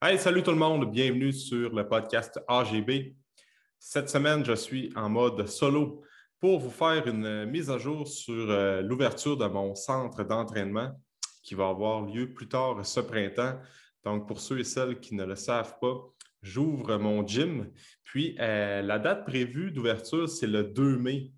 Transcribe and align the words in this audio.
Hey, 0.00 0.16
salut 0.16 0.44
tout 0.44 0.52
le 0.52 0.56
monde, 0.56 0.92
bienvenue 0.92 1.32
sur 1.32 1.74
le 1.74 1.88
podcast 1.88 2.38
AGB. 2.46 3.16
Cette 3.80 4.08
semaine, 4.08 4.44
je 4.44 4.52
suis 4.52 4.92
en 4.94 5.08
mode 5.08 5.44
solo 5.48 6.04
pour 6.38 6.60
vous 6.60 6.70
faire 6.70 7.08
une 7.08 7.46
mise 7.46 7.68
à 7.68 7.78
jour 7.78 8.06
sur 8.06 8.48
euh, 8.48 8.80
l'ouverture 8.80 9.36
de 9.36 9.46
mon 9.46 9.74
centre 9.74 10.22
d'entraînement 10.22 10.92
qui 11.42 11.56
va 11.56 11.70
avoir 11.70 12.02
lieu 12.02 12.32
plus 12.32 12.46
tard 12.46 12.86
ce 12.86 13.00
printemps. 13.00 13.58
Donc, 14.04 14.28
pour 14.28 14.38
ceux 14.38 14.60
et 14.60 14.64
celles 14.64 15.00
qui 15.00 15.16
ne 15.16 15.24
le 15.24 15.34
savent 15.34 15.80
pas, 15.80 15.96
j'ouvre 16.42 16.96
mon 16.96 17.26
gym. 17.26 17.68
Puis, 18.04 18.36
euh, 18.38 18.82
la 18.82 19.00
date 19.00 19.26
prévue 19.26 19.72
d'ouverture, 19.72 20.28
c'est 20.28 20.46
le 20.46 20.62
2 20.62 20.96
mai 20.96 21.32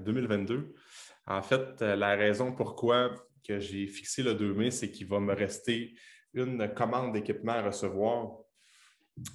2022. 0.00 0.54
Euh, 0.54 0.62
en 1.26 1.42
fait, 1.42 1.82
la 1.82 2.16
raison 2.16 2.52
pourquoi 2.52 3.14
que 3.46 3.60
j'ai 3.60 3.86
fixé 3.88 4.22
le 4.22 4.32
2 4.32 4.54
mai, 4.54 4.70
c'est 4.70 4.90
qu'il 4.90 5.06
va 5.06 5.20
me 5.20 5.34
rester 5.34 5.92
une 6.34 6.72
commande 6.74 7.12
d'équipement 7.12 7.52
à 7.52 7.62
recevoir 7.62 8.38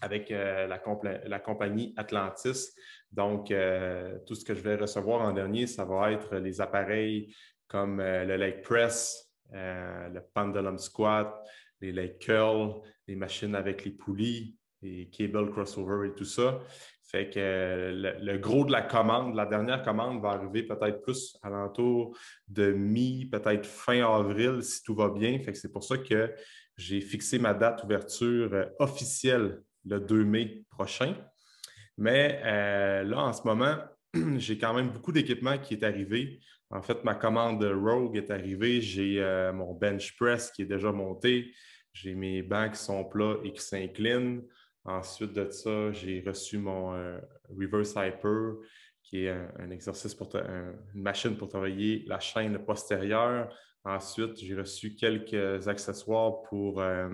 avec 0.01 0.31
euh, 0.31 0.67
la, 0.67 1.39
compagnie 1.39 1.93
Atlantis. 1.97 2.73
Donc, 3.11 3.51
euh, 3.51 4.17
tout 4.25 4.35
ce 4.35 4.43
que 4.43 4.53
je 4.53 4.61
vais 4.61 4.75
recevoir 4.75 5.21
en 5.21 5.33
dernier, 5.33 5.67
ça 5.67 5.85
va 5.85 6.11
être 6.11 6.38
les 6.38 6.61
appareils 6.61 7.35
comme 7.67 7.99
euh, 7.99 8.25
le 8.25 8.38
leg 8.38 8.61
press, 8.61 9.31
le 9.52 10.19
pendulum 10.33 10.77
squat, 10.77 11.33
les 11.79 11.91
leg 11.91 12.17
curls, 12.17 12.81
les 13.07 13.16
machines 13.16 13.55
avec 13.55 13.85
les 13.85 13.91
poulies, 13.91 14.57
les 14.81 15.09
cable 15.09 15.52
crossover 15.52 16.07
et 16.07 16.13
tout 16.13 16.25
ça. 16.25 16.59
Fait 17.03 17.29
que 17.29 17.93
le, 18.19 18.38
gros 18.38 18.66
de 18.66 18.71
la 18.73 18.81
commande, 18.81 19.33
la 19.33 19.45
dernière 19.45 19.81
commande 19.81 20.21
va 20.21 20.31
arriver 20.31 20.63
peut-être 20.63 21.02
plus 21.02 21.38
alentour 21.41 22.17
de 22.49 22.73
mi, 22.73 23.25
peut-être 23.31 23.66
fin 23.66 24.05
avril 24.05 24.61
si 24.61 24.83
tout 24.83 24.93
va 24.93 25.09
bien. 25.09 25.39
Fait 25.39 25.53
que 25.53 25.57
c'est 25.57 25.71
pour 25.71 25.85
ça 25.85 25.97
que 25.97 26.33
j'ai 26.77 27.02
fixé 27.02 27.40
ma 27.40 27.54
date 27.54 27.81
d'ouverture 27.81 28.54
euh, 28.54 28.66
officielle 28.80 29.62
le 29.86 29.99
2 29.99 30.23
mai 30.23 30.63
prochain. 30.70 31.16
Mais 31.97 32.39
euh, 32.45 33.03
là, 33.03 33.19
en 33.22 33.34
ce 33.34 33.42
moment, 33.44 33.78
j'ai 34.38 34.58
quand 34.58 34.73
même 34.73 34.89
beaucoup 34.89 35.11
d'équipements 35.11 35.58
qui 35.58 35.73
est 35.73 35.84
arrivé. 35.84 36.39
En 36.69 36.81
fait, 36.81 37.03
ma 37.03 37.16
commande 37.16 37.64
Rogue 37.64 38.17
est 38.17 38.30
arrivée. 38.30 38.81
J'ai 38.81 39.22
euh, 39.22 39.52
mon 39.53 39.73
bench 39.73 40.16
press 40.17 40.52
qui 40.52 40.61
est 40.64 40.66
déjà 40.66 40.92
monté. 40.92 41.52
J'ai 41.94 42.14
mes 42.14 42.44
bancs 42.44 42.73
qui 42.73 42.80
sont 42.80 43.03
plats 43.06 43.38
et 43.44 43.52
qui 43.52 43.62
s'inclinent. 43.62 44.44
Ensuite 44.86 45.34
de 45.34 45.50
ça, 45.50 45.91
j'ai 45.91 46.23
reçu 46.25 46.59
mon 46.59 46.91
reverse 47.50 47.91
hyper, 47.97 48.53
qui 49.03 49.25
est 49.25 49.31
un, 49.59 49.69
exercice 49.72 50.16
pour 50.16 50.34
une 50.34 51.02
machine 51.02 51.36
pour 51.36 51.50
travailler 51.50 52.06
la 52.08 52.19
chaîne 52.22 52.58
postérieure. 52.59 53.50
Ensuite, 53.88 54.38
j'ai 54.38 54.53
reçu 54.53 54.95
quelques 54.95 55.66
accessoires 55.69 56.41
pour 56.41 56.81
euh, 56.81 57.07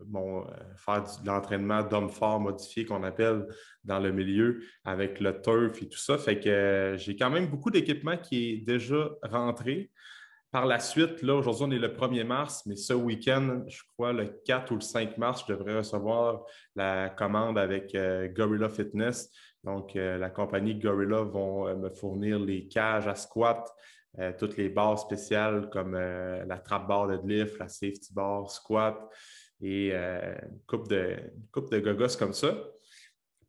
euh, 0.00 0.40
faire 0.76 1.04
de 1.22 1.26
l'entraînement 1.26 1.82
d'homme 1.82 2.08
fort 2.08 2.40
modifié 2.40 2.86
qu'on 2.86 3.02
appelle 3.02 3.46
dans 3.84 3.98
le 3.98 4.12
milieu 4.12 4.62
avec 4.86 5.20
le 5.20 5.38
turf 5.42 5.82
et 5.82 5.88
tout 5.90 5.98
ça. 5.98 6.16
Fait 6.16 6.40
que 6.40 6.48
euh, 6.48 6.96
j'ai 6.96 7.16
quand 7.16 7.28
même 7.28 7.48
beaucoup 7.48 7.70
d'équipements 7.70 8.16
qui 8.16 8.50
est 8.50 8.56
déjà 8.64 9.10
rentré. 9.22 9.90
Par 10.50 10.64
la 10.64 10.78
suite, 10.78 11.20
là, 11.20 11.34
aujourd'hui, 11.34 11.66
on 11.66 11.70
est 11.70 11.78
le 11.78 11.94
1er 11.94 12.24
mars, 12.24 12.64
mais 12.64 12.76
ce 12.76 12.94
week-end, 12.94 13.64
je 13.66 13.82
crois 13.92 14.14
le 14.14 14.40
4 14.46 14.72
ou 14.72 14.76
le 14.76 14.80
5 14.80 15.18
mars, 15.18 15.44
je 15.46 15.52
devrais 15.52 15.76
recevoir 15.76 16.44
la 16.74 17.10
commande 17.10 17.58
avec 17.58 17.94
Gorilla 18.34 18.70
Fitness. 18.70 19.30
Donc, 19.64 19.92
la 19.94 20.30
compagnie 20.30 20.76
Gorilla 20.76 21.22
vont 21.22 21.76
me 21.76 21.90
fournir 21.90 22.38
les 22.38 22.68
cages 22.68 23.06
à 23.06 23.16
squat, 23.16 23.68
euh, 24.18 24.32
toutes 24.38 24.56
les 24.56 24.70
barres 24.70 24.98
spéciales 24.98 25.68
comme 25.68 25.94
euh, 25.94 26.42
la 26.46 26.58
trap 26.58 26.88
bar 26.88 27.06
de 27.06 27.20
lift, 27.26 27.58
la 27.58 27.68
safety 27.68 28.14
bar, 28.14 28.50
squat 28.50 28.96
et 29.60 29.90
euh, 29.92 30.34
une 30.42 30.60
coupe 30.66 30.88
de, 30.88 31.16
coupe 31.52 31.70
de 31.70 31.80
gogos 31.80 32.16
comme 32.18 32.32
ça. 32.32 32.56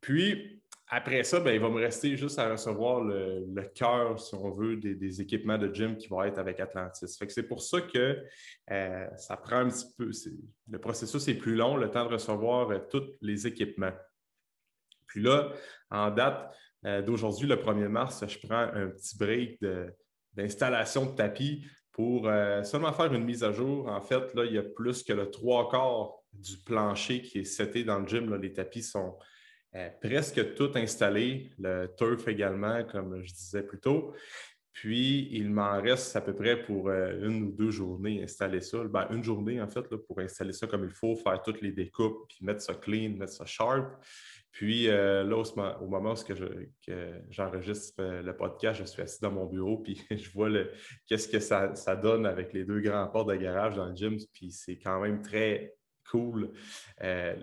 Puis, 0.02 0.62
après 0.90 1.24
ça, 1.24 1.40
ben, 1.40 1.52
il 1.52 1.62
va 1.62 1.70
me 1.70 1.80
rester 1.80 2.18
juste 2.18 2.38
à 2.38 2.52
recevoir 2.52 3.02
le, 3.02 3.62
cœur, 3.76 4.20
si 4.20 4.36
on 4.36 4.52
veut, 4.52 4.76
des, 4.76 5.22
équipements 5.22 5.58
de 5.58 5.74
gym 5.74 5.98
qui 5.98 6.08
vont 6.08 6.24
être 6.24 6.38
avec 6.38 6.60
Atlantis. 6.60 7.08
c'est 7.08 7.44
pour 7.44 7.62
ça 7.62 7.82
que 7.82 8.24
ça 9.18 9.36
prend 9.36 9.58
un 9.58 9.68
petit 9.68 9.88
peu. 9.98 10.10
Le 10.70 10.80
processus 10.80 11.28
est 11.28 11.36
plus 11.36 11.56
long, 11.56 11.76
le 11.76 11.92
temps 11.92 12.06
de 12.06 12.14
recevoir 12.14 12.88
tous 12.90 13.04
les 13.22 13.48
équipements. 13.48 13.92
Puis 15.08 15.22
là, 15.22 15.52
en 15.92 16.10
date 16.10 16.56
d'aujourd'hui, 17.06 17.50
le 17.50 17.58
1er 17.58 17.90
mars, 17.90 18.24
je 18.26 18.48
prends 18.48 18.70
un 18.74 18.88
petit 18.88 19.18
break 19.18 19.60
de 19.62 19.94
d'installation 20.38 21.08
de 21.08 21.16
tapis 21.16 21.66
pour 21.92 22.28
euh, 22.28 22.64
seulement 22.64 22.94
faire 22.94 23.12
une 23.12 23.26
mise 23.26 23.44
à 23.44 23.52
jour. 23.52 23.88
En 23.88 24.02
fait, 24.02 24.34
là, 24.36 24.46
il 24.46 24.54
y 24.54 24.58
a 24.58 24.64
plus 24.64 25.04
que 25.04 25.14
le 25.14 25.32
trois 25.32 25.70
quarts 25.70 26.14
du 26.32 26.58
plancher 26.58 27.22
qui 27.24 27.40
est 27.40 27.44
seté 27.44 27.84
dans 27.84 28.00
le 28.00 28.08
gym. 28.08 28.34
Les 28.36 28.54
tapis 28.54 28.84
sont 28.84 29.18
euh, 29.76 29.90
presque 30.00 30.54
tous 30.54 30.78
installés, 30.78 31.52
le 31.58 31.88
turf 31.98 32.28
également, 32.28 32.84
comme 32.84 33.24
je 33.24 33.34
disais 33.34 33.64
plus 33.64 33.80
tôt. 33.80 34.14
Puis, 34.74 35.28
il 35.32 35.50
m'en 35.50 35.82
reste 35.82 36.16
à 36.16 36.22
peu 36.22 36.36
près 36.36 36.62
pour 36.62 36.90
euh, 36.90 37.28
une 37.28 37.46
ou 37.46 37.52
deux 37.52 37.72
journées 37.72 38.24
installer 38.24 38.62
ça. 38.62 38.84
Ben, 38.84 39.08
une 39.10 39.24
journée, 39.24 39.60
en 39.60 39.68
fait, 39.68 39.88
pour 39.88 40.20
installer 40.20 40.54
ça 40.54 40.68
comme 40.68 40.84
il 40.84 40.92
faut, 40.92 41.16
faire 41.16 41.42
toutes 41.42 41.62
les 41.62 41.72
découpes, 41.72 42.28
puis 42.30 42.46
mettre 42.46 42.62
ça 42.62 42.76
clean, 42.76 43.18
mettre 43.18 43.34
ça 43.34 43.46
sharp. 43.48 43.88
Puis 44.58 44.90
euh, 44.90 45.24
là, 45.24 45.38
au, 45.80 45.86
moment 45.86 46.16
où 46.16 47.14
j'enregistre 47.30 47.94
euh, 48.00 48.24
le 48.24 48.36
podcast, 48.36 48.80
je 48.80 48.86
suis 48.86 49.04
assis 49.04 49.22
dans 49.22 49.32
mon 49.32 49.46
bureau, 49.46 49.78
puis 49.78 50.02
je 50.10 50.32
vois 50.32 50.50
qu'est-ce 51.06 51.28
que 51.28 51.40
ça, 51.40 51.96
donne 51.96 52.26
avec 52.26 52.54
les 52.54 52.66
deux 52.66 52.80
grands 52.80 53.06
portes 53.06 53.30
de 53.30 53.36
garage 53.36 53.76
dans 53.76 53.86
le 53.86 53.96
gym. 53.96 54.18
Puis 54.34 54.50
c'est 54.50 54.80
quand 54.80 55.00
même 55.00 55.22
très 55.22 55.76
cool 56.10 56.54
euh, 57.04 57.36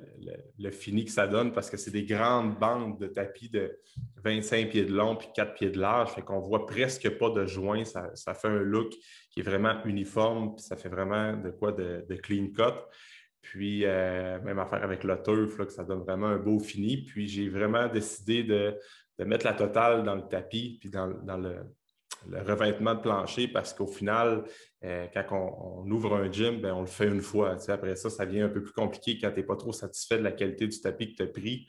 le, 0.59 0.71
fini 0.73 1.05
que 1.05 1.13
ça 1.13 1.29
donne 1.29 1.53
parce 1.53 1.71
que 1.71 1.77
c'est 1.77 1.93
des 1.93 2.05
grandes 2.05 2.59
bandes 2.59 2.99
de 2.99 3.07
tapis 3.07 3.49
de 3.49 3.79
25 4.25 4.71
pieds 4.71 4.85
de 4.85 4.93
long 4.93 5.15
puis 5.15 5.29
4 5.37 5.55
pieds 5.55 5.71
de 5.71 5.79
large. 5.79 6.11
Fait 6.11 6.23
qu'on 6.23 6.41
voit 6.41 6.67
presque 6.67 7.09
pas 7.11 7.31
de 7.31 7.47
joints. 7.47 7.85
Ça, 7.85 8.35
fait 8.35 8.49
un 8.49 8.59
look 8.59 8.93
qui 9.31 9.39
est 9.39 9.45
vraiment 9.45 9.85
uniforme, 9.85 10.57
puis 10.57 10.65
ça 10.65 10.77
fait 10.77 10.89
vraiment 10.89 11.37
de 11.37 11.51
quoi 11.51 11.71
de 11.71 12.17
clean 12.17 12.49
cut. 12.49 12.75
Puis, 13.45 13.85
euh, 13.85 14.41
même 14.41 14.59
affaire 14.59 14.83
avec 14.83 15.05
le 15.05 15.23
turf, 15.23 15.59
que 15.59 15.71
ça 15.71 15.85
donne 15.85 16.01
vraiment 16.01 16.29
un 16.29 16.39
beau 16.39 16.59
fini. 16.59 17.05
Puis, 17.05 17.29
j'ai 17.29 17.51
vraiment 17.51 17.89
décidé 17.89 18.43
de, 18.43 18.75
mettre 19.19 19.45
la 19.45 19.53
totale 19.53 20.03
dans 20.03 20.15
le 20.15 20.23
tapis, 20.23 20.79
puis 20.81 20.89
dans, 20.89 21.07
le, 21.07 21.57
revêtement 22.33 22.95
de 22.95 23.01
plancher, 23.01 23.47
parce 23.47 23.75
qu'au 23.75 23.87
final, 23.87 24.45
euh, 24.83 25.07
quand 25.13 25.85
on, 25.85 25.91
ouvre 25.91 26.17
un 26.17 26.33
gym, 26.33 26.63
ben, 26.63 26.73
on 26.73 26.81
le 26.81 26.87
fait 26.87 27.07
une 27.07 27.21
fois. 27.21 27.57
après 27.69 27.97
ça, 27.97 28.09
ça 28.09 28.25
devient 28.25 28.41
un 28.41 28.49
peu 28.49 28.63
plus 28.63 28.73
compliqué 28.73 29.19
quand 29.21 29.31
tu 29.31 29.41
n'es 29.41 29.47
pas 29.47 29.57
trop 29.57 29.73
satisfait 29.73 30.17
de 30.17 30.25
la 30.25 30.33
qualité 30.33 30.67
du 30.67 30.81
tapis 30.81 31.13
que 31.13 31.17
tu 31.17 31.23
as 31.23 31.27
pris. 31.27 31.67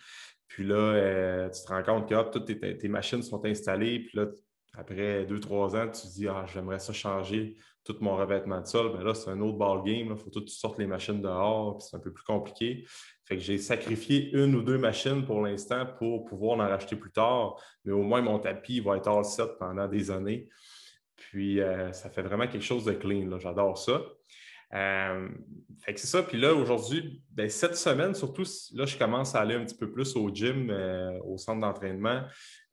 Puis 0.48 0.64
là, 0.64 0.76
euh, 0.76 1.50
tu 1.50 1.62
te 1.62 1.68
rends 1.68 1.84
compte 1.84 2.08
que 2.08 2.32
toutes 2.32 2.80
tes, 2.80 2.88
machines 2.88 3.22
sont 3.22 3.44
installées. 3.46 4.00
Puis 4.00 4.18
là, 4.18 4.28
après 4.78 5.26
deux, 5.26 5.40
trois 5.40 5.76
ans, 5.76 5.88
tu 5.88 6.02
te 6.02 6.14
dis 6.14 6.28
Ah, 6.28 6.46
j'aimerais 6.52 6.80
ça 6.80 6.94
changer 6.94 7.56
tout 7.86 7.96
mon 8.02 8.18
revêtement 8.18 8.60
de 8.60 8.66
sol, 8.66 8.92
ben 8.92 9.04
là, 9.04 9.14
c'est 9.14 9.30
un 9.30 9.40
autre 9.42 9.58
ball 9.58 9.84
game. 9.84 10.08
Il 10.10 10.18
faut 10.18 10.32
que 10.32 10.40
tu 10.40 10.48
sortes 10.48 10.80
les 10.80 10.88
machines 10.88 11.22
dehors, 11.22 11.78
puis 11.78 11.88
c'est 11.88 11.96
un 11.96 12.00
peu 12.00 12.12
plus 12.12 12.24
compliqué. 12.24 12.84
Fait 13.26 13.38
que 13.38 13.44
j'ai 13.44 13.60
sacrifié 13.60 14.32
une 14.34 14.56
ou 14.56 14.64
deux 14.64 14.80
machines 14.80 15.24
pour 15.24 15.42
l'instant 15.42 15.86
pour 16.00 16.26
pouvoir 16.26 16.60
en 16.60 16.68
racheter 16.68 16.96
plus 16.96 17.12
tard. 17.12 17.62
Mais 17.86 17.92
au 17.92 18.02
moins, 18.02 18.22
mon 18.22 18.40
tapis 18.40 18.80
va 18.80 18.98
être 18.98 19.08
all 19.08 19.24
set 19.24 19.58
pendant 19.60 19.88
des 19.88 20.10
années. 20.10 20.50
Puis 21.16 21.62
euh, 21.62 21.92
ça 21.92 22.10
fait 22.10 22.24
vraiment 22.24 22.48
quelque 22.48 22.64
chose 22.64 22.86
de 22.86 22.94
clean. 22.94 23.38
J'adore 23.40 23.78
ça. 23.78 24.02
Euh, 24.74 25.28
fait 25.84 25.94
que 25.94 26.00
c'est 26.00 26.08
ça. 26.08 26.24
Puis 26.24 26.40
là, 26.40 26.54
aujourd'hui, 26.54 27.22
ben, 27.32 27.50
cette 27.50 27.76
semaine, 27.76 28.16
surtout, 28.16 28.44
là, 28.74 28.86
je 28.86 28.98
commence 28.98 29.36
à 29.36 29.42
aller 29.42 29.56
un 29.56 29.64
petit 29.64 29.78
peu 29.78 29.92
plus 29.92 30.16
au 30.16 30.30
gym, 30.34 30.70
euh, 30.70 31.18
au 31.24 31.38
centre 31.38 31.62
d'entraînement. 31.62 32.24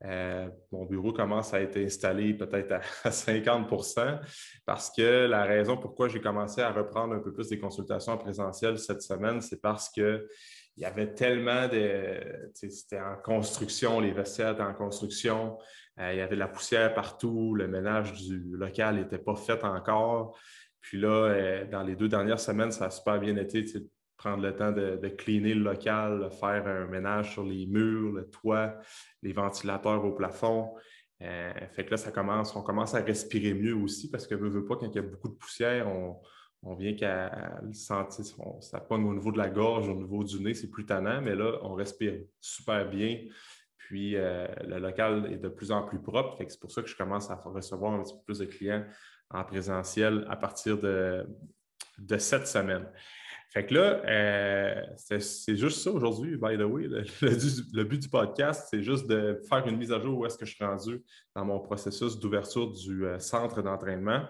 Euh, 0.05 0.49
mon 0.73 0.85
bureau 0.85 1.13
commence 1.13 1.55
à 1.55 1.61
être 1.61 1.77
installé 1.77 2.35
peut-être 2.35 2.73
à, 2.73 2.81
50% 3.11 4.21
parce 4.67 4.91
que 4.91 5.27
la 5.27 5.45
raison 5.45 5.77
pourquoi 5.77 6.09
j'ai 6.09 6.21
commencé 6.21 6.61
à 6.61 6.73
reprendre 6.73 7.15
un 7.15 7.21
peu 7.21 7.33
plus 7.33 7.49
des 7.49 7.59
consultations 7.61 8.15
en 8.15 8.19
présentiel 8.19 8.79
cette 8.79 9.03
semaine, 9.03 9.41
c'est 9.41 9.61
parce 9.61 9.91
que 9.91 10.27
il 10.77 10.83
y 10.83 10.87
avait 10.87 11.13
tellement 11.13 11.69
de. 11.69 12.19
C'était 12.55 12.99
en 12.99 13.17
construction, 13.23 14.01
les 14.01 14.11
vestiaires 14.11 14.53
étaient 14.55 14.63
en 14.63 14.73
construction, 14.73 15.59
il 15.99 16.17
y 16.17 16.21
avait 16.21 16.35
de 16.35 16.41
la 16.41 16.49
poussière 16.49 16.95
partout, 16.95 17.55
le 17.55 17.69
ménage 17.69 18.15
du 18.15 18.57
local 18.57 18.97
n'était 18.97 19.19
pas 19.19 19.37
fait 19.37 19.63
encore. 19.65 20.35
Puis 20.83 21.01
là, 21.01 21.09
euh, 21.09 21.65
dans 21.65 21.83
les 21.83 21.97
deux 21.97 22.09
dernières 22.09 22.41
semaines, 22.41 22.73
ça 22.73 22.87
a 22.87 22.91
super 22.91 23.19
bien 23.19 23.37
été 23.37 23.63
de 23.63 23.89
prendre 24.17 24.43
le 24.43 24.55
temps 24.55 24.73
de, 24.73 25.09
cleaner 25.09 25.55
le 25.55 25.63
local, 25.63 26.29
faire 26.39 26.67
un 26.67 26.87
ménage 26.87 27.33
sur 27.33 27.45
les 27.45 27.67
murs, 27.67 28.13
le 28.13 28.29
toit, 28.29 28.79
les 29.23 29.33
ventilateurs 29.33 30.05
au 30.05 30.13
plafond. 30.13 30.75
Euh, 31.23 31.53
fait 31.73 31.85
que 31.85 31.93
là, 31.93 31.97
ça 31.97 32.11
commence, 32.11 32.55
on 32.57 32.63
commence 32.63 32.95
à 32.95 33.01
respirer 33.01 33.55
mieux 33.55 33.75
aussi 33.75 34.11
parce 34.11 34.27
que, 34.27 34.35
veut, 34.35 34.49
veut 34.49 34.65
pas, 34.65 34.77
quand 34.77 34.87
il 34.87 34.97
y 34.97 34.99
a 34.99 35.03
beaucoup 35.03 35.29
de 35.29 35.35
poussière, 35.35 35.89
on, 35.89 36.21
vient 36.77 36.95
qu'à 36.95 37.61
le 37.63 37.73
sentir, 37.73 38.25
ça 38.61 38.81
pogne 38.81 39.05
au 39.05 39.15
niveau 39.15 39.33
de 39.33 39.39
la 39.39 39.49
gorge, 39.49 39.89
au 39.89 39.95
niveau 39.97 40.23
du 40.23 40.41
nez, 40.41 40.55
c'est 40.55 40.71
plus 40.71 40.87
tannant, 40.87 41.21
mais 41.21 41.35
là, 41.35 41.59
on 41.63 41.75
respire 41.75 42.15
super 42.41 42.89
bien. 42.89 43.19
Puis 43.79 44.15
euh, 44.15 44.47
le 44.65 44.79
local 44.79 45.29
est 45.33 45.39
de 45.39 45.49
plus 45.49 45.73
en 45.73 45.83
plus 45.83 46.01
propre. 46.01 46.37
C'est 46.49 46.61
pour 46.61 46.71
ça 46.71 46.83
que 46.83 46.89
je 46.89 46.97
commence 46.97 47.31
à 47.31 47.35
recevoir 47.35 47.93
un 47.95 48.03
petit 48.05 48.15
peu 48.15 48.23
plus 48.27 48.39
de 48.39 48.45
clients 48.45 48.85
en 49.33 49.45
présentiel 49.45 50.27
à 50.29 50.37
partir 50.37 50.79
de, 50.79 51.27
de 51.99 52.19
cette 52.19 52.47
semaine. 52.47 52.87
Fait 53.53 53.67
que 53.67 53.75
là, 53.75 54.01
euh, 54.09 54.83
c'est 54.97 55.57
juste 55.57 55.83
ça 55.83 55.91
aujourd'hui, 55.91 56.39
by 56.39 56.57
the 56.57 56.63
way. 56.63 56.85
Le, 57.21 57.85
but 57.85 58.01
du 58.01 58.09
podcast, 58.09 58.69
c'est 58.71 58.83
juste 58.83 59.07
de 59.07 59.43
faire 59.47 59.67
une 59.67 59.77
mise 59.77 59.93
à 59.93 60.01
jour 60.01 60.21
où 60.21 60.25
est-ce 60.25 60.39
que 60.39 60.47
je 60.47 60.55
suis 60.55 60.65
rendu 60.65 61.03
dans 61.37 61.45
mon 61.45 61.61
processus 61.61 62.19
d'ouverture 62.19 62.73
du 62.73 63.05
euh, 63.05 63.19
centre 63.19 63.61
d'entraînement. 63.61 64.25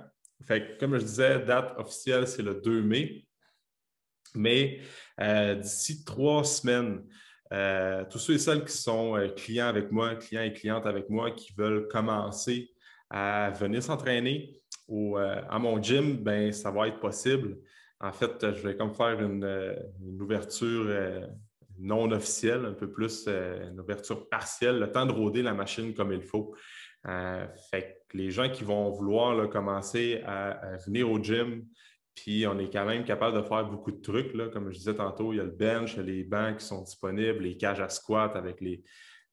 Fait 0.45 0.67
que, 0.67 0.81
comme 0.81 0.99
je 0.99 1.05
disais, 1.05 1.39
date 1.39 1.73
officielle, 1.79 2.27
c'est 2.27 2.43
le 2.43 2.57
2 2.57 2.83
mai. 2.83 3.25
Mais 4.35 4.81
euh, 5.21 5.55
d'ici 5.55 6.05
trois 6.05 6.43
semaines, 6.43 7.05
tous 8.11 8.19
ceux 8.19 8.35
et 8.35 8.39
celles 8.39 8.65
qui 8.65 8.77
sont 8.77 9.15
clients 9.37 9.69
avec 9.69 9.93
moi, 9.93 10.17
clients 10.17 10.43
et 10.43 10.53
clientes 10.53 10.87
avec 10.87 11.09
moi, 11.11 11.31
qui 11.31 11.53
veulent 11.53 11.87
commencer 11.87 12.73
à 13.13 13.51
venir 13.51 13.83
s'entraîner 13.83 14.63
à 15.49 15.59
mon 15.59 15.83
gym, 15.83 16.17
ben, 16.17 16.53
ça 16.53 16.71
va 16.71 16.89
être 16.89 17.01
possible. 17.01 17.59
En 18.01 18.13
fait, 18.13 18.33
je 18.41 18.67
vais 18.67 18.77
comme 18.77 18.95
faire 18.95 19.21
une, 19.21 19.45
euh, 19.45 19.75
ouverture 20.21 20.87
euh, 20.89 21.27
non 21.79 22.11
officielle, 22.11 22.65
un 22.65 22.73
peu 22.73 22.91
plus 22.91 23.25
euh, 23.29 23.71
une 23.71 23.81
ouverture 23.81 24.29
partielle, 24.29 24.79
le 24.79 24.91
temps 24.91 25.07
de 25.07 25.13
rôder 25.13 25.43
la 25.43 25.55
machine 25.55 25.95
comme 25.95 26.13
il 26.13 26.23
faut. 26.23 26.55
fait 27.05 28.03
que 28.09 28.17
les 28.17 28.31
gens 28.31 28.49
qui 28.51 28.65
vont 28.65 28.91
vouloir 28.91 29.49
commencer 29.49 30.23
à, 30.27 30.77
venir 30.85 31.11
au 31.11 31.23
gym, 31.23 31.65
puis 32.15 32.47
on 32.47 32.59
est 32.59 32.71
quand 32.71 32.85
même 32.85 33.05
capable 33.05 33.37
de 33.37 33.43
faire 33.43 33.65
beaucoup 33.65 33.93
de 33.93 34.03
trucs. 34.03 34.35
Là. 34.35 34.49
Comme 34.49 34.71
je 34.71 34.79
disais 34.79 34.95
tantôt, 34.95 35.33
il 35.33 35.37
y 35.37 35.41
a 35.41 35.45
le 35.45 35.51
bench, 35.51 35.97
les 35.97 36.25
bancs 36.25 36.59
qui 36.59 36.67
sont 36.67 36.83
disponibles, 36.83 37.45
les 37.45 37.57
cages 37.57 37.81
à 37.81 37.89
squat 37.89 38.37
avec 38.37 38.61
les, 38.61 38.83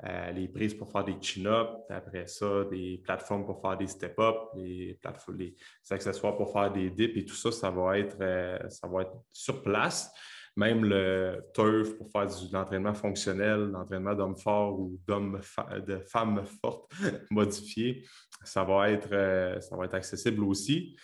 euh, 0.05 0.31
les 0.31 0.47
prises 0.47 0.73
pour 0.73 0.89
faire 0.89 1.03
des 1.03 1.17
chin-ups, 1.21 1.71
après 1.89 2.25
ça, 2.25 2.63
des 2.71 3.01
plateformes 3.03 3.45
pour 3.45 3.59
faire 3.59 3.77
des 3.77 3.87
step-up, 3.87 4.35
les, 4.55 4.97
les, 5.37 5.55
accessoires 5.89 6.37
pour 6.37 6.53
faire 6.53 6.71
des 6.71 6.89
dips 6.89 7.17
et 7.17 7.25
tout 7.25 7.35
ça, 7.35 7.51
ça 7.51 7.69
va 7.69 7.99
être, 7.99 8.17
euh, 8.21 8.57
ça 8.69 8.87
va 8.87 9.01
être 9.01 9.13
sur 9.33 9.61
place. 9.61 10.09
Même 10.55 10.85
le 10.85 11.43
turf 11.53 11.97
pour 11.97 12.09
faire 12.11 12.27
de 12.27 12.53
l'entraînement 12.53 12.93
fonctionnel, 12.93 13.71
l'entraînement 13.71 14.15
d'hommes 14.15 14.37
forts 14.37 14.79
ou 14.79 14.99
d'hommes 15.05 15.41
de 15.85 15.99
femmes 15.99 16.43
fortes 16.61 16.89
modifiées, 17.29 18.05
ça 18.43 18.63
va, 18.63 18.89
être, 18.89 19.09
euh, 19.11 19.59
ça 19.59 19.75
va 19.75 19.85
être 19.85 19.95
accessible 19.95 20.43
aussi. 20.45 20.95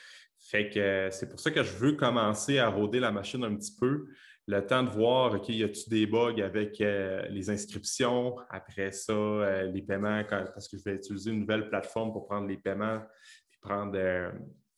Fait 0.48 0.70
que 0.70 1.10
c'est 1.12 1.30
pour 1.30 1.40
ça 1.40 1.50
que 1.50 1.64
je 1.64 1.74
veux 1.74 1.94
commencer 1.94 2.60
à 2.60 2.70
rôder 2.70 3.00
la 3.00 3.12
machine 3.12 3.44
un 3.44 3.56
petit 3.56 3.76
peu 3.80 4.06
le 4.48 4.66
temps 4.66 4.84
de 4.84 4.90
voir, 4.90 5.34
OK, 5.34 5.50
y 5.50 5.64
a-tu 5.64 5.90
des 5.90 6.06
bugs 6.06 6.40
avec 6.40 6.80
euh, 6.80 7.26
les 7.30 7.50
inscriptions, 7.50 8.36
après 8.50 8.92
ça, 8.92 9.14
euh, 9.14 9.64
les 9.64 9.82
paiements, 9.82 10.24
parce 10.30 10.68
que 10.68 10.78
je 10.78 10.84
vais 10.84 10.96
utiliser 10.96 11.32
une 11.32 11.40
nouvelle 11.40 11.68
plateforme 11.68 12.12
pour 12.12 12.28
prendre 12.28 12.48
les 12.48 12.58
paiements, 12.58 13.02
puis 13.50 13.60
prendre 13.60 13.94
euh, 13.96 14.32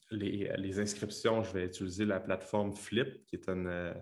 les, 0.10 0.80
inscriptions, 0.80 1.44
je 1.44 1.52
vais 1.52 1.66
utiliser 1.66 2.06
la 2.06 2.22
plateforme 2.22 2.74
Flip, 2.74 3.25
qui 3.25 3.36
est 3.36 3.50
une, 3.50 3.94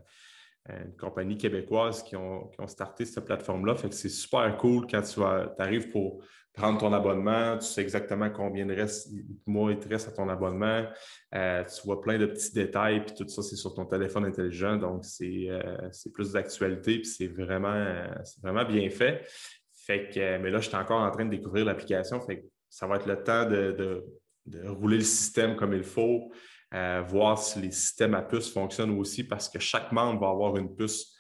compagnie 0.99 1.37
québécoise 1.37 2.03
qui 2.03 2.15
ont, 2.15 2.47
qui 2.47 2.59
ont 2.59 2.67
starté 2.67 3.05
cette 3.05 3.25
plateforme-là. 3.25 3.75
Fait 3.75 3.89
que 3.89 3.95
c'est 3.95 4.09
super 4.09 4.57
cool 4.57 4.87
quand 4.89 5.01
tu 5.01 5.21
arrives 5.59 5.89
pour 5.89 6.23
prendre 6.55 6.79
ton 6.79 6.93
abonnement, 6.93 7.57
tu 7.57 7.65
sais 7.65 7.81
exactement 7.81 8.29
combien 8.29 8.65
de, 8.65 8.75
mois 9.45 9.71
il 9.71 9.79
te 9.79 9.87
reste 9.89 10.07
à 10.07 10.11
ton 10.11 10.29
abonnement. 10.29 10.85
Euh, 11.33 11.63
tu 11.63 11.81
vois 11.85 12.01
plein 12.01 12.17
de 12.17 12.25
petits 12.25 12.53
détails, 12.53 13.03
puis 13.05 13.13
tout 13.15 13.27
ça, 13.27 13.41
c'est 13.41 13.57
sur 13.57 13.73
ton 13.73 13.85
téléphone 13.85 14.25
intelligent. 14.25 14.77
Donc, 14.77 15.03
c'est 15.03 15.47
euh, 15.49 15.89
plus 16.13 16.31
d'actualité, 16.31 16.99
puis 16.99 17.05
c'est 17.05 17.27
vraiment, 17.27 18.07
vraiment 18.41 18.63
bien 18.63 18.89
fait. 18.89 19.27
Fait 19.73 20.09
que, 20.09 20.37
mais 20.37 20.49
là, 20.49 20.59
je 20.59 20.67
suis 20.69 20.77
encore 20.77 21.01
en 21.01 21.11
train 21.11 21.25
de 21.25 21.29
découvrir 21.29 21.65
l'application. 21.65 22.19
Fait 22.21 22.39
que 22.39 22.45
ça 22.69 22.87
va 22.87 22.95
être 22.95 23.07
le 23.07 23.21
temps 23.21 23.45
de, 23.47 24.03
rouler 24.63 24.97
le 24.97 25.03
système 25.03 25.55
comme 25.55 25.73
il 25.73 25.83
faut, 25.83 26.31
euh, 26.73 27.03
voir 27.07 27.37
si 27.37 27.59
les 27.59 27.71
systèmes 27.71 28.15
à 28.15 28.21
puces 28.21 28.51
fonctionnent 28.51 28.97
aussi, 28.97 29.23
parce 29.23 29.49
que 29.49 29.59
chaque 29.59 29.91
membre 29.91 30.21
va 30.21 30.29
avoir 30.29 30.57
une 30.57 30.75
puce 30.75 31.13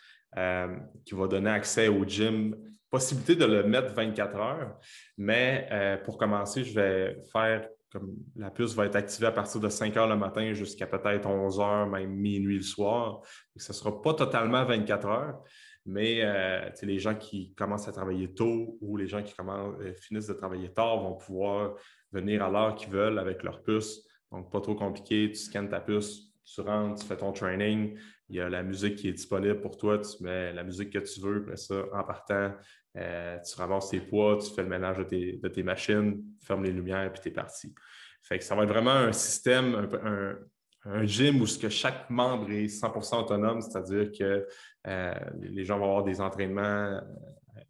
qui 1.05 1.15
va 1.15 1.27
donner 1.27 1.49
accès 1.49 1.87
au 1.87 2.03
gym 2.03 2.53
possibilité 2.95 3.35
de 3.35 3.45
le 3.45 3.63
mettre 3.63 3.93
24 3.93 4.35
heures, 4.37 4.79
mais 5.17 5.67
euh, 5.71 5.97
pour 5.97 6.17
commencer, 6.17 6.63
je 6.63 6.73
vais 6.73 7.17
faire 7.31 7.67
comme 7.91 8.15
la 8.35 8.49
puce 8.51 8.73
va 8.73 8.85
être 8.85 8.95
activée 8.95 9.27
à 9.27 9.31
partir 9.31 9.59
de 9.59 9.69
5 9.69 9.95
heures 9.97 10.07
le 10.07 10.15
matin 10.15 10.53
jusqu'à 10.53 10.87
peut-être 10.87 11.27
11 11.27 11.59
heures, 11.59 11.87
même 11.87 12.09
minuit 12.09 12.57
le 12.57 12.61
soir. 12.61 13.21
Ce 13.55 13.71
ne 13.71 13.75
sera 13.75 14.01
pas 14.01 14.13
totalement 14.13 14.65
24 14.65 15.07
heures, 15.07 15.43
mais 15.85 16.21
euh, 16.23 16.69
les 16.83 16.99
gens 16.99 17.15
qui 17.15 17.53
commencent 17.53 17.87
à 17.87 17.91
travailler 17.91 18.33
tôt 18.33 18.77
ou 18.79 18.95
les 18.95 19.07
gens 19.07 19.23
qui 19.23 19.33
commencent, 19.33 19.75
euh, 19.81 19.93
finissent 19.95 20.27
de 20.27 20.33
travailler 20.33 20.69
tard 20.73 21.01
vont 21.01 21.15
pouvoir 21.15 21.75
venir 22.11 22.43
à 22.43 22.49
l'heure 22.49 22.75
qu'ils 22.75 22.91
veulent 22.91 23.19
avec 23.19 23.43
leur 23.43 23.61
puce. 23.61 24.05
Donc, 24.31 24.51
pas 24.51 24.61
trop 24.61 24.75
compliqué, 24.75 25.29
tu 25.29 25.37
scannes 25.37 25.69
ta 25.69 25.79
puce, 25.79 26.33
tu 26.43 26.61
rentres, 26.61 27.01
tu 27.01 27.07
fais 27.07 27.17
ton 27.17 27.31
training, 27.31 27.97
il 28.29 28.35
y 28.35 28.41
a 28.41 28.49
la 28.49 28.63
musique 28.63 28.95
qui 28.95 29.09
est 29.09 29.13
disponible 29.13 29.61
pour 29.61 29.77
toi, 29.77 29.99
tu 29.99 30.23
mets 30.23 30.51
la 30.53 30.63
musique 30.63 30.91
que 30.91 30.99
tu 30.99 31.19
veux, 31.21 31.41
après 31.43 31.57
ça, 31.57 31.83
en 31.93 32.03
partant, 32.03 32.53
euh, 32.97 33.37
tu 33.39 33.55
ramasses 33.55 33.89
tes 33.89 33.99
poids, 33.99 34.37
tu 34.37 34.53
fais 34.53 34.63
le 34.63 34.69
ménage 34.69 34.97
de 34.97 35.47
tes, 35.47 35.63
machines, 35.63 36.23
tu 36.39 36.45
fermes 36.45 36.63
les 36.63 36.71
lumières, 36.71 37.11
puis 37.11 37.21
tu 37.21 37.29
es 37.29 37.31
parti. 37.31 37.73
Fait 38.21 38.39
que 38.39 38.43
ça 38.43 38.55
va 38.55 38.63
être 38.63 38.69
vraiment 38.69 38.91
un 38.91 39.11
système, 39.11 39.89
un, 40.03 41.05
gym 41.05 41.41
où 41.41 41.47
ce 41.47 41.57
que 41.57 41.69
chaque 41.69 42.09
membre 42.11 42.51
est 42.51 42.67
100% 42.67 43.21
autonome, 43.21 43.61
c'est-à-dire 43.61 44.11
que 44.11 44.47
euh, 44.87 45.13
les 45.41 45.65
gens 45.65 45.79
vont 45.79 45.85
avoir 45.85 46.03
des 46.03 46.21
entraînements 46.21 47.01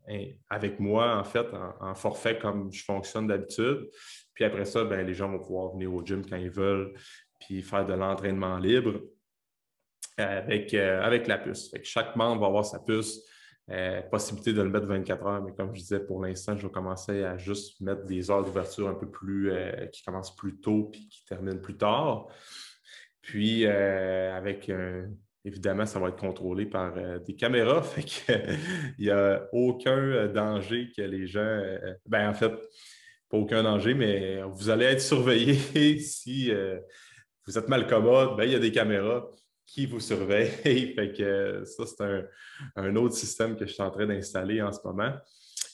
euh, 0.09 0.25
avec 0.49 0.79
moi, 0.79 1.17
en 1.17 1.23
fait, 1.23 1.47
en, 1.79 1.95
forfait 1.95 2.37
comme 2.37 2.71
je 2.71 2.83
fonctionne 2.83 3.27
d'habitude. 3.27 3.89
Puis 4.35 4.45
après 4.45 4.65
ça, 4.65 4.83
ben, 4.83 5.05
les 5.05 5.15
gens 5.15 5.31
vont 5.31 5.39
pouvoir 5.39 5.73
venir 5.73 5.91
au 5.93 6.05
gym 6.05 6.23
quand 6.23 6.37
ils 6.37 6.51
veulent, 6.51 6.93
puis 7.39 7.63
faire 7.63 7.85
de 7.85 7.93
l'entraînement 7.93 8.59
libre 8.59 9.01
avec, 10.17 10.73
avec 10.73 11.27
la 11.27 11.37
puce. 11.39 11.73
Chaque 11.83 12.15
membre 12.15 12.41
va 12.41 12.47
avoir 12.47 12.65
sa 12.65 12.79
puce 12.79 13.25
euh, 13.71 14.03
possibilité 14.03 14.53
de 14.53 14.61
le 14.61 14.69
mettre 14.69 14.85
24 14.85 15.25
heures, 15.25 15.41
mais 15.41 15.51
comme 15.51 15.73
je 15.73 15.79
disais, 15.79 15.99
pour 15.99 16.23
l'instant, 16.23 16.55
je 16.55 16.67
vais 16.67 16.71
commencer 16.71 17.23
à 17.23 17.35
juste 17.35 17.81
mettre 17.81 18.05
des 18.05 18.29
heures 18.29 18.43
d'ouverture 18.43 18.87
un 18.87 18.93
peu 18.93 19.09
plus 19.09 19.51
euh, 19.51 19.87
qui 19.87 20.03
commencent 20.03 20.35
plus 20.35 20.57
tôt 20.57 20.89
puis 20.91 21.07
qui 21.09 21.25
terminent 21.25 21.57
plus 21.57 21.75
tard. 21.75 22.27
Puis 23.23 23.65
euh, 23.65 24.37
avec 24.37 24.71
évidemment, 25.43 25.87
ça 25.87 25.97
va 25.97 26.09
être 26.09 26.19
contrôlé 26.19 26.67
par 26.67 26.93
des 27.21 27.35
caméras, 27.35 27.81
fait 27.81 28.03
qu'il 28.03 28.59
n'y 28.99 29.09
a 29.09 29.47
aucun 29.51 30.27
danger 30.27 30.91
que 30.95 31.01
les 31.01 31.25
gens. 31.25 31.59
ben 32.05 32.29
en 32.29 32.33
fait, 32.35 32.53
aucun 33.35 33.63
danger, 33.63 33.93
mais 33.93 34.41
vous 34.43 34.69
allez 34.69 34.85
être 34.85 35.01
surveillé 35.01 35.99
si 35.99 36.51
vous 37.45 37.57
êtes 37.57 37.67
mal 37.67 37.87
commode, 37.87 38.35
ben, 38.37 38.43
il 38.45 38.51
y 38.51 38.55
a 38.55 38.59
des 38.59 38.71
caméras 38.71 39.29
qui 39.65 39.85
vous 39.85 39.99
surveille. 39.99 40.47
fait 40.95 41.13
que 41.15 41.63
ça, 41.65 41.83
c'est 41.85 42.27
un, 42.75 42.95
autre 42.95 43.15
système 43.15 43.55
que 43.55 43.65
je 43.65 43.73
suis 43.73 43.83
en 43.83 43.91
train 43.91 44.05
d'installer 44.05 44.61
en 44.61 44.71
ce 44.71 44.79
moment. 44.83 45.11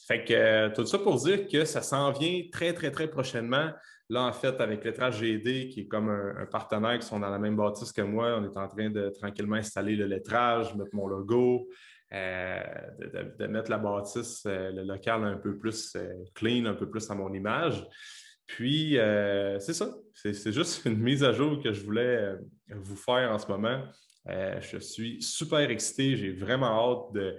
Fait 0.06 0.24
que 0.24 0.34
euh, 0.34 0.70
tout 0.74 0.84
ça 0.84 0.98
pour 0.98 1.16
dire 1.16 1.46
que 1.46 1.64
ça 1.64 1.80
s'en 1.80 2.10
vient 2.10 2.42
très, 2.50 2.72
très, 2.72 2.90
très 2.90 3.08
prochainement. 3.08 3.70
Là, 4.12 4.24
en 4.24 4.32
fait, 4.32 4.60
avec 4.60 4.84
Lettrage 4.84 5.20
GD, 5.20 5.68
qui 5.68 5.80
est 5.80 5.86
comme 5.86 6.10
un, 6.10 6.44
partenaire 6.44 6.98
qui 6.98 7.06
sont 7.06 7.18
dans 7.18 7.30
la 7.30 7.38
même 7.38 7.56
bâtisse 7.56 7.92
que 7.92 8.02
moi, 8.02 8.36
on 8.38 8.44
est 8.44 8.58
en 8.58 8.68
train 8.68 8.90
de 8.90 9.08
tranquillement 9.08 9.56
installer 9.56 9.96
le 9.96 10.04
lettrage, 10.04 10.74
mettre 10.74 10.94
mon 10.94 11.06
logo, 11.06 11.66
euh, 12.12 12.62
de, 13.38 13.46
mettre 13.46 13.70
la 13.70 13.78
bâtisse, 13.78 14.42
euh, 14.44 14.70
le 14.70 14.82
local 14.82 15.24
un 15.24 15.38
peu 15.38 15.56
plus 15.56 15.96
clean, 16.34 16.66
un 16.66 16.74
peu 16.74 16.90
plus 16.90 17.10
à 17.10 17.14
mon 17.14 17.32
image. 17.32 17.88
Puis, 18.46 18.98
euh, 18.98 19.58
c'est 19.60 19.72
ça. 19.72 19.94
C'est 20.12 20.52
juste 20.52 20.84
une 20.84 20.98
mise 20.98 21.24
à 21.24 21.32
jour 21.32 21.62
que 21.62 21.72
je 21.72 21.82
voulais 21.82 22.16
euh, 22.18 22.36
vous 22.68 22.96
faire 22.96 23.32
en 23.32 23.38
ce 23.38 23.46
moment. 23.46 23.82
Euh, 24.28 24.60
je 24.60 24.76
suis 24.76 25.22
super 25.22 25.70
excité. 25.70 26.16
J'ai 26.16 26.32
vraiment 26.32 26.66
hâte 26.66 27.14
de, 27.14 27.38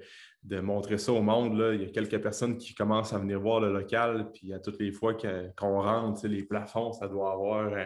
montrer 0.50 0.97
ça 0.97 1.12
au 1.12 1.21
monde. 1.21 1.57
Là. 1.57 1.73
Il 1.73 1.81
y 1.81 1.85
a 1.85 1.89
quelques 1.89 2.21
personnes 2.21 2.57
qui 2.57 2.73
commencent 2.73 3.13
à 3.13 3.19
venir 3.19 3.39
voir 3.39 3.59
le 3.59 3.71
local. 3.71 4.29
Puis, 4.33 4.53
à 4.53 4.59
toutes 4.59 4.79
les 4.79 4.91
fois 4.91 5.15
qu'on 5.57 5.81
rentre, 5.81 6.27
les 6.27 6.43
plafonds, 6.43 6.91
ça 6.91 7.07
doit 7.07 7.33
avoir, 7.33 7.69
je 7.69 7.75
ne 7.75 7.85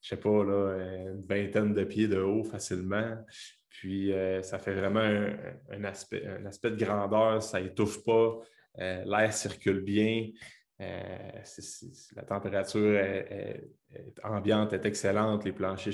sais 0.00 0.16
pas, 0.16 0.30
une 0.30 1.24
vingtaine 1.28 1.74
de 1.74 1.84
pieds 1.84 2.08
de 2.08 2.20
haut 2.20 2.44
facilement. 2.44 3.16
Puis, 3.68 4.12
ça 4.42 4.58
fait 4.58 4.74
vraiment 4.74 5.00
un, 5.70 5.84
aspect, 5.84 6.26
un 6.26 6.46
aspect 6.46 6.70
de 6.70 6.84
grandeur. 6.84 7.42
Ça 7.42 7.60
étouffe 7.60 8.04
pas. 8.04 8.38
L'air 8.78 9.32
circule 9.32 9.80
bien. 9.80 10.28
Euh, 10.82 11.42
la 12.16 12.22
température 12.22 13.00
ambiante 14.24 14.72
est 14.72 14.84
excellente, 14.84 15.44
les 15.44 15.52
planchers, 15.52 15.92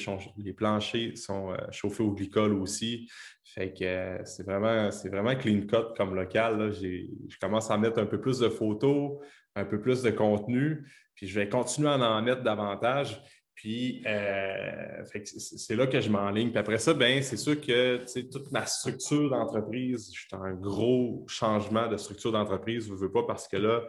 sont 1.17 1.53
euh, 1.53 1.57
chauffés 1.71 2.03
au 2.03 2.13
glycol 2.13 2.55
aussi. 2.55 3.09
Fait 3.45 3.73
que 3.73 3.85
euh, 3.85 4.25
c'est 4.25 4.45
vraiment, 4.45 4.89
vraiment 5.05 5.37
clean 5.37 5.67
cut 5.67 5.95
comme 5.97 6.15
local. 6.15 6.73
Je 6.73 7.39
commence 7.41 7.71
à 7.71 7.77
mettre 7.77 7.99
un 7.99 8.07
peu 8.07 8.21
plus 8.21 8.39
de 8.39 8.49
photos, 8.49 9.19
un 9.55 9.65
peu 9.65 9.81
plus 9.81 10.03
de 10.03 10.11
contenu, 10.11 10.87
puis 11.15 11.27
je 11.27 11.39
vais 11.39 11.49
continuer 11.49 11.89
à 11.89 11.99
en 11.99 12.23
mettre 12.23 12.43
davantage. 12.43 13.21
Puis, 13.59 14.05
euh, 14.07 15.03
c'est 15.27 15.75
là 15.75 15.89
que 15.89 16.01
je 16.01 16.09
m'enligne. 16.11 16.51
Puis 16.51 16.59
après 16.61 16.79
ça, 16.79 16.95
ben, 16.95 17.21
c'est 17.25 17.37
sûr 17.37 17.61
que 17.61 18.05
toute 18.31 18.53
ma 18.53 18.65
structure 18.67 19.31
d'entreprise, 19.31 20.13
je 20.15 20.21
suis 20.21 20.29
en 20.37 20.53
gros 20.53 21.25
changement 21.27 21.89
de 21.89 21.97
structure 21.97 22.31
d'entreprise, 22.31 22.87
je 22.87 22.95
veux 22.95 23.11
pas, 23.11 23.25
parce 23.27 23.49
que 23.49 23.57
là, 23.57 23.83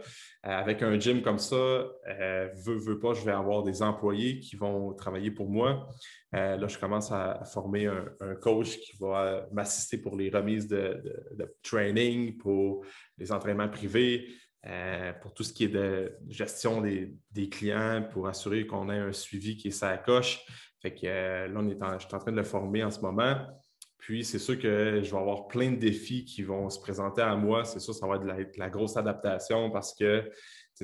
euh, 0.46 0.50
avec 0.50 0.82
un 0.82 1.00
gym 1.00 1.22
comme 1.22 1.38
ça, 1.38 1.56
euh, 1.56 2.50
veux, 2.66 2.78
veux 2.78 2.98
pas, 2.98 3.14
je 3.14 3.24
vais 3.24 3.32
avoir 3.32 3.62
des 3.62 3.84
employés 3.84 4.40
qui 4.40 4.56
vont 4.56 4.94
travailler 4.94 5.30
pour 5.30 5.52
moi. 5.52 5.88
Euh, 6.34 6.58
là, 6.58 6.68
je 6.68 6.80
commence 6.80 7.12
à, 7.12 7.44
former 7.46 7.86
un, 7.86 8.36
coach 8.42 8.80
qui 8.80 8.98
va 9.00 9.46
m'assister 9.52 10.00
pour 10.00 10.16
les 10.16 10.32
remises 10.32 10.68
de, 10.68 11.00
training, 11.62 12.38
pour 12.38 12.84
les 13.20 13.32
entraînements 13.32 13.70
privés. 13.70 14.30
Euh, 14.68 15.13
pour 15.22 15.34
tout 15.34 15.44
ce 15.44 15.54
qui 15.54 15.63
est 15.63 15.70
de 15.70 16.18
gestion 16.28 16.82
des, 16.82 17.50
clients, 17.50 18.06
pour 18.12 18.28
assurer 18.28 18.68
qu'on 18.68 18.89
ait 18.89 18.98
un 18.98 19.13
suivi 19.13 19.56
qui 19.56 19.70
est 19.70 19.72
sa 19.72 19.98
coche. 19.98 20.46
Fait 20.82 20.94
que 20.94 21.06
euh, 21.06 21.48
là, 21.48 21.60
on 21.62 21.70
est 21.70 21.78
je 22.00 22.06
suis 22.06 22.16
en 22.16 22.20
train 22.20 22.32
de 22.32 22.38
le 22.38 22.44
former 22.44 22.84
en 22.84 22.92
ce 22.92 23.00
moment. 23.00 23.38
Puis, 24.00 24.25
c'est 24.25 24.39
sûr 24.39 24.60
que 24.60 25.01
je 25.01 25.12
vais 25.12 25.18
avoir 25.18 25.48
plein 25.48 25.72
de 25.72 25.78
défis 25.78 26.25
qui 26.25 26.44
vont 26.44 26.70
se 26.70 26.80
présenter 26.80 27.22
à 27.22 27.36
moi. 27.36 27.63
C'est 27.63 27.80
sûr, 27.80 27.94
ça 27.94 28.06
va 28.06 28.16
être 28.16 28.24
de 28.24 28.60
la, 28.60 28.70
grosse 28.70 28.98
adaptation 28.98 29.72
parce 29.72 29.94
que 29.94 30.30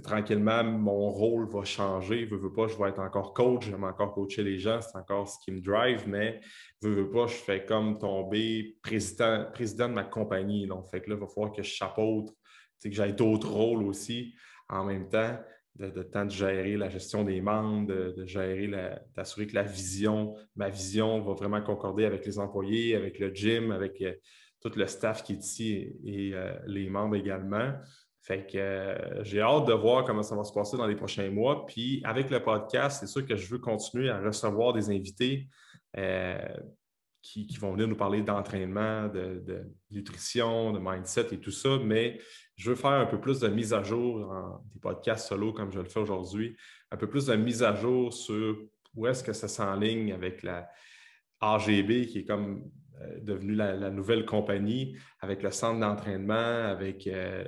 tranquillement, 0.04 0.64
mon 0.64 1.10
rôle 1.10 1.50
va 1.50 1.64
changer. 1.64 2.26
Veux, 2.26 2.38
veux 2.38 2.54
pas, 2.54 2.68
je 2.68 2.78
vais 2.78 2.90
être 2.90 3.00
encore 3.00 3.34
coach, 3.34 3.66
j'aime 3.66 3.84
encore 3.84 4.14
coacher 4.14 4.44
les 4.44 4.60
gens, 4.60 4.80
c'est 4.82 4.98
encore 4.98 5.28
ce 5.28 5.38
qui 5.44 5.52
me 5.52 5.62
drive, 5.62 6.04
mais 6.08 6.40
veux, 6.82 6.94
veux 6.94 7.10
pas, 7.10 7.28
je 7.28 7.36
fais 7.36 7.66
comme 7.66 7.98
tomber 7.98 8.78
président, 8.84 9.46
président 9.54 9.90
de 9.90 9.94
ma 9.94 10.04
compagnie. 10.04 10.68
Donc, 10.68 10.88
fait 10.90 11.02
que 11.02 11.10
là, 11.10 11.16
il 11.16 11.22
va 11.22 11.28
falloir 11.28 11.52
que 11.52 11.64
je 11.64 11.70
chapeaute 11.70 12.30
que 12.90 12.96
j'ai 12.96 13.14
d'autres 13.14 13.52
rôles 13.52 13.84
aussi 13.84 14.34
en 14.70 14.86
même 14.86 15.08
temps, 15.10 15.38
de, 15.76 16.04
temps 16.04 16.26
de 16.26 16.32
gérer 16.32 16.78
la 16.78 16.90
gestion 16.90 17.24
des 17.24 17.42
membres, 17.42 17.88
de, 17.88 18.26
gérer, 18.26 18.70
d'assurer 19.16 19.48
que 19.48 19.56
la 19.56 19.64
vision, 19.64 20.36
ma 20.56 20.70
vision 20.70 21.22
va 21.22 21.34
vraiment 21.34 21.62
concorder 21.62 22.06
avec 22.06 22.26
les 22.26 22.40
employés, 22.40 22.96
avec 22.96 23.20
le 23.20 23.34
gym, 23.34 23.72
avec 23.72 24.02
euh, 24.02 24.14
tout 24.62 24.72
le 24.76 24.88
staff 24.88 25.24
qui 25.24 25.34
est 25.34 25.44
ici 25.44 25.94
et, 26.06 26.32
euh, 26.34 26.58
les 26.66 26.90
membres 26.90 27.16
également. 27.16 27.74
Fait 28.22 28.48
que 28.48 28.58
euh, 28.58 29.24
j'ai 29.24 29.42
hâte 29.42 29.66
de 29.66 29.74
voir 29.74 30.04
comment 30.04 30.24
ça 30.24 30.36
va 30.36 30.44
se 30.44 30.54
passer 30.54 30.78
dans 30.78 30.88
les 30.88 30.96
prochains 30.96 31.30
mois. 31.30 31.66
Puis 31.66 32.02
avec 32.06 32.30
le 32.32 32.42
podcast, 32.42 33.02
c'est 33.02 33.08
sûr 33.08 33.26
que 33.26 33.36
je 33.36 33.48
veux 33.48 33.60
continuer 33.60 34.10
à 34.10 34.20
recevoir 34.20 34.74
des 34.74 34.90
invités 34.90 35.48
qui, 37.26 37.58
vont 37.60 37.74
venir 37.74 37.88
nous 37.88 37.96
parler 37.96 38.22
d'entraînement, 38.22 39.08
de, 39.08 39.64
nutrition, 39.90 40.72
de 40.72 40.80
mindset 40.80 41.34
et 41.34 41.40
tout 41.40 41.52
ça, 41.52 41.80
mais 41.84 42.20
je 42.56 42.70
veux 42.70 42.76
faire 42.76 42.92
un 42.92 43.08
peu 43.08 43.20
plus 43.20 43.40
de 43.40 43.48
mise 43.48 43.74
à 43.74 43.82
jour 43.82 44.32
en 44.32 44.64
des 44.74 44.80
podcasts 44.80 45.28
solo 45.28 45.52
comme 45.52 45.72
je 45.72 45.80
le 45.80 45.86
fais 45.86 46.00
aujourd'hui, 46.00 46.56
un 46.92 46.98
peu 46.98 47.10
plus 47.10 47.26
de 47.26 47.36
mise 47.36 47.64
à 47.64 47.74
jour 47.74 48.14
sur 48.14 48.58
où 48.94 49.08
est-ce 49.08 49.24
que 49.24 49.34
ça 49.34 49.48
s'enligne 49.48 50.14
avec 50.14 50.44
la 50.44 50.70
AGB 51.42 52.06
qui 52.06 52.20
est 52.20 52.26
comme 52.26 52.70
euh, 53.02 53.20
devenue 53.22 53.56
la, 53.56 53.90
nouvelle 53.90 54.26
compagnie, 54.26 54.96
avec 55.20 55.42
le 55.42 55.52
centre 55.52 55.80
d'entraînement, 55.80 56.34
avec 56.34 57.08
euh, 57.08 57.44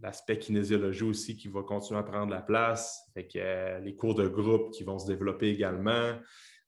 l'aspect 0.00 0.38
kinésiologie 0.38 1.04
aussi 1.04 1.36
qui 1.36 1.48
va 1.48 1.62
continuer 1.62 2.00
à 2.00 2.04
prendre 2.04 2.30
la 2.30 2.40
place, 2.40 3.02
avec 3.14 3.34
euh, 3.36 3.78
les 3.80 3.94
cours 3.96 4.14
de 4.14 4.28
groupe 4.28 4.70
qui 4.72 4.84
vont 4.84 4.98
se 4.98 5.06
développer 5.06 5.48
également. 5.48 6.14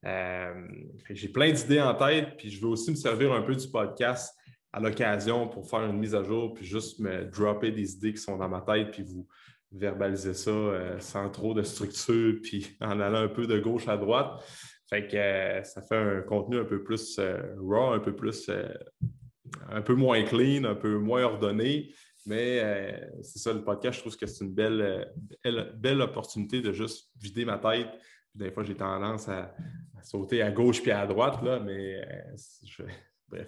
J'ai 0.03 1.29
plein 1.29 1.51
d'idées 1.51 1.81
en 1.81 1.93
tête, 1.93 2.37
puis 2.37 2.49
je 2.49 2.61
veux 2.61 2.69
aussi 2.69 2.91
me 2.91 2.95
servir 2.95 3.33
un 3.33 3.41
peu 3.41 3.55
du 3.55 3.67
podcast 3.69 4.33
à 4.71 4.79
l'occasion 4.79 5.47
pour 5.47 5.69
faire 5.69 5.83
une 5.85 5.97
mise 5.97 6.15
à 6.15 6.23
jour, 6.23 6.53
puis 6.53 6.65
juste 6.65 6.99
me 6.99 7.25
dropper 7.25 7.71
des 7.71 7.93
idées 7.93 8.13
qui 8.13 8.21
sont 8.21 8.37
dans 8.37 8.49
ma 8.49 8.61
tête, 8.61 8.91
puis 8.91 9.03
vous 9.03 9.27
verbaliser 9.71 10.33
ça 10.33 10.51
euh, 10.51 10.99
sans 10.99 11.29
trop 11.29 11.53
de 11.53 11.63
structure, 11.63 12.35
puis 12.43 12.75
en 12.81 12.99
allant 12.99 13.19
un 13.19 13.27
peu 13.27 13.47
de 13.47 13.59
gauche 13.59 13.87
à 13.87 13.97
droite. 13.97 14.43
Fait 14.89 15.07
que 15.07 15.15
euh, 15.15 15.63
ça 15.63 15.81
fait 15.81 15.97
un 15.97 16.21
contenu 16.21 16.59
un 16.59 16.65
peu 16.65 16.83
plus 16.83 17.17
euh, 17.19 17.55
raw, 17.59 17.91
un 17.93 17.99
peu 17.99 18.15
plus 18.15 18.49
un 19.69 19.81
peu 19.81 19.93
moins 19.95 20.23
clean, 20.23 20.63
un 20.63 20.75
peu 20.75 20.97
moins 20.97 21.23
ordonné. 21.23 21.93
Mais 22.25 22.61
c'est 23.23 23.39
ça, 23.39 23.53
le 23.53 23.63
podcast, 23.63 23.95
je 23.95 24.01
trouve 24.01 24.17
que 24.17 24.27
c'est 24.27 24.43
une 24.43 24.53
belle, 24.53 25.11
belle, 25.75 26.01
opportunité 26.01 26.61
de 26.61 26.71
juste 26.71 27.09
vider 27.19 27.45
ma 27.45 27.57
tête. 27.57 27.87
Des 28.35 28.51
fois, 28.51 28.63
j'ai 28.63 28.75
tendance 28.75 29.27
à, 29.29 29.53
sauter 30.01 30.41
à 30.41 30.51
gauche 30.51 30.81
puis 30.81 30.91
à 30.91 31.05
droite, 31.05 31.41
là, 31.43 31.59
mais 31.59 32.01
je, 32.63 32.83
Bref. 33.29 33.47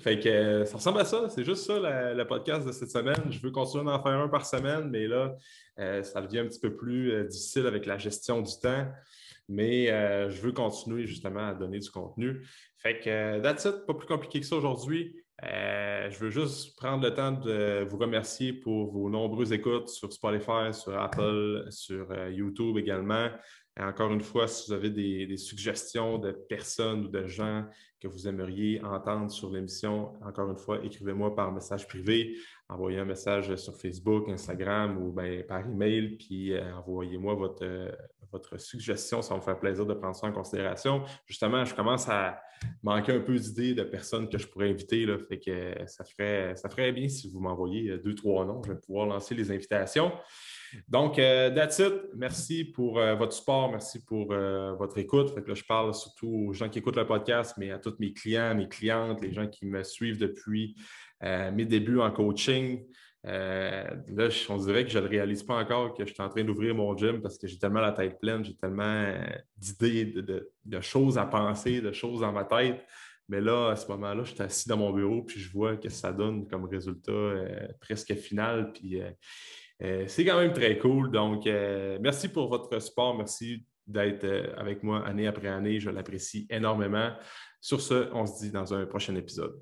Fait 0.00 0.18
que 0.18 0.28
euh, 0.28 0.64
ça 0.64 0.78
ressemble 0.78 1.00
à 1.00 1.04
ça. 1.04 1.28
C'est 1.28 1.44
juste 1.44 1.64
ça, 1.64 1.78
le 1.78 2.24
podcast 2.24 2.66
de 2.66 2.72
cette 2.72 2.90
semaine. 2.90 3.30
Je 3.30 3.40
veux 3.40 3.50
continuer 3.50 3.84
d'en 3.84 4.02
faire 4.02 4.12
un 4.12 4.28
par 4.28 4.44
semaine, 4.44 4.90
mais 4.90 5.06
là, 5.06 5.36
euh, 5.78 6.02
ça 6.02 6.20
devient 6.20 6.40
un 6.40 6.46
petit 6.46 6.60
peu 6.60 6.74
plus 6.74 7.12
euh, 7.12 7.24
difficile 7.24 7.66
avec 7.66 7.86
la 7.86 7.98
gestion 7.98 8.42
du 8.42 8.52
temps. 8.60 8.86
Mais 9.48 9.86
je 10.30 10.40
veux 10.40 10.52
continuer 10.52 11.06
justement 11.06 11.48
à 11.48 11.52
donner 11.52 11.78
du 11.78 11.90
contenu. 11.90 12.46
Fait 12.78 13.00
que 13.00 13.40
that's 13.40 13.68
pas 13.86 13.92
plus 13.92 14.06
compliqué 14.06 14.40
que 14.40 14.46
ça 14.46 14.56
aujourd'hui. 14.56 15.21
Je 15.42 16.18
veux 16.18 16.30
juste 16.30 16.76
prendre 16.76 17.02
le 17.02 17.14
temps 17.14 17.32
de 17.32 17.84
vous 17.88 17.96
remercier 17.98 18.52
pour 18.52 18.92
vos 18.92 19.10
nombreuses 19.10 19.52
écoutes 19.52 19.88
sur 19.88 20.12
Spotify, 20.12 20.72
sur 20.72 20.96
Apple, 20.98 21.66
sur 21.70 22.14
YouTube 22.28 22.78
également. 22.78 23.28
Et 23.78 23.82
encore 23.82 24.12
une 24.12 24.20
fois, 24.20 24.48
si 24.48 24.66
vous 24.66 24.74
avez 24.74 24.90
des, 24.90 25.36
suggestions 25.36 26.18
de 26.18 26.32
personnes 26.32 27.06
ou 27.06 27.08
de 27.08 27.26
gens 27.26 27.64
que 28.00 28.08
vous 28.08 28.28
aimeriez 28.28 28.82
entendre 28.84 29.30
sur 29.30 29.50
l'émission, 29.50 30.12
encore 30.22 30.50
une 30.50 30.58
fois, 30.58 30.84
écrivez-moi 30.84 31.34
par 31.34 31.52
message 31.52 31.86
privé, 31.88 32.36
envoyez 32.68 32.98
un 32.98 33.06
message 33.06 33.54
sur 33.56 33.74
Facebook, 33.74 34.28
Instagram 34.28 34.98
ou 34.98 35.12
ben, 35.12 35.42
par 35.44 35.66
email, 35.66 36.16
puis 36.16 36.52
euh, 36.52 36.74
envoyez-moi 36.76 37.34
votre, 37.34 37.64
euh, 37.64 37.90
votre 38.32 38.58
suggestion. 38.58 39.22
Ça 39.22 39.34
va 39.34 39.40
me 39.40 39.44
faire 39.44 39.58
plaisir 39.58 39.86
de 39.86 39.94
prendre 39.94 40.16
ça 40.16 40.26
en 40.26 40.32
considération. 40.32 41.04
Justement, 41.26 41.64
je 41.64 41.74
commence 41.74 42.08
à 42.08 42.40
manquer 42.82 43.12
un 43.12 43.20
peu 43.20 43.36
d'idées 43.36 43.74
de 43.74 43.82
personnes 43.82 44.28
que 44.28 44.38
je 44.38 44.46
pourrais 44.46 44.70
inviter. 44.70 45.06
Fait 45.28 45.38
que 45.38 45.74
ça 45.86 46.04
ferait, 46.04 46.56
ça 46.56 46.68
ferait 46.68 46.92
bien 46.92 47.08
si 47.08 47.30
vous 47.30 47.40
m'envoyez 47.40 47.98
deux, 47.98 48.14
trois 48.14 48.44
noms. 48.44 48.62
Je 48.64 48.72
vais 48.72 48.78
pouvoir 48.78 49.06
lancer 49.06 49.34
les 49.34 49.50
invitations. 49.50 50.12
Donc, 50.88 51.18
euh, 51.18 51.50
that's. 51.54 51.82
Merci 52.14 52.64
pour 52.64 52.98
euh, 52.98 53.14
votre 53.14 53.32
support. 53.32 53.70
Merci 53.70 54.04
pour 54.04 54.32
euh, 54.32 54.72
votre 54.74 54.98
écoute. 54.98 55.34
Fait 55.34 55.42
que 55.42 55.54
je 55.54 55.64
parle 55.64 55.94
surtout 55.94 56.46
aux 56.48 56.52
gens 56.52 56.68
qui 56.68 56.78
écoutent 56.78 56.96
le 56.96 57.06
podcast, 57.06 57.54
mais 57.58 57.70
à 57.70 57.78
tous 57.78 57.94
mes 57.98 58.12
clients, 58.12 58.54
mes 58.54 58.68
clientes, 58.68 59.20
les 59.20 59.32
gens 59.32 59.46
qui 59.46 59.66
me 59.66 59.82
suivent 59.82 60.18
depuis 60.18 60.76
mes 61.22 61.64
débuts 61.64 62.00
en 62.00 62.10
coaching. 62.10 62.84
Là, 63.24 64.28
on 64.48 64.56
dirait 64.56 64.84
que 64.84 64.90
je 64.90 64.98
ne 64.98 65.06
réalise 65.06 65.42
pas 65.42 65.54
encore 65.54 65.94
que 65.94 66.04
je 66.04 66.12
suis 66.12 66.22
en 66.22 66.28
train 66.28 66.44
d'ouvrir 66.44 66.74
mon 66.74 66.96
gym 66.96 67.20
parce 67.22 67.38
que 67.38 67.46
j'ai 67.46 67.58
tellement 67.58 67.80
la 67.80 67.92
tête 67.92 68.18
pleine, 68.20 68.44
j'ai 68.44 68.56
tellement 68.56 69.14
d'idées, 69.56 70.06
de, 70.06 70.80
choses 70.80 71.18
à 71.18 71.26
penser, 71.26 71.80
de 71.80 71.92
choses 71.92 72.20
dans 72.20 72.32
ma 72.32 72.44
tête. 72.44 72.84
Mais 73.28 73.40
là, 73.40 73.70
à 73.70 73.76
ce 73.76 73.86
moment-là, 73.88 74.24
je 74.24 74.34
suis 74.34 74.42
assis 74.42 74.68
dans 74.68 74.76
mon 74.76 74.92
bureau 74.92 75.22
puis 75.22 75.40
je 75.40 75.52
vois 75.52 75.76
que 75.76 75.88
ça 75.88 76.12
donne 76.12 76.48
comme 76.48 76.64
résultat 76.64 77.34
presque 77.80 78.14
final. 78.14 78.72
Puis 78.72 79.00
euh, 79.82 80.04
c'est 80.06 80.24
quand 80.24 80.38
même 80.38 80.52
très 80.52 80.78
cool. 80.78 81.10
Donc, 81.10 81.46
euh, 81.46 81.98
merci 82.00 82.28
pour 82.28 82.48
votre 82.48 82.80
support. 82.80 83.16
Merci 83.16 83.64
d'être 83.86 84.24
euh, 84.24 84.54
avec 84.56 84.82
moi 84.82 85.04
année 85.06 85.26
après 85.26 85.48
année. 85.48 85.80
Je 85.80 85.90
l'apprécie 85.90 86.46
énormément. 86.50 87.12
Sur 87.60 87.80
ce, 87.80 88.08
on 88.12 88.26
se 88.26 88.44
dit 88.44 88.50
dans 88.50 88.74
un 88.74 88.86
prochain 88.86 89.14
épisode. 89.16 89.60